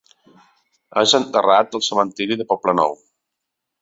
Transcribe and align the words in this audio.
És 1.01 1.13
enterrat 1.19 1.77
al 1.81 1.85
Cementiri 1.89 2.39
del 2.41 2.51
Poblenou. 2.55 2.99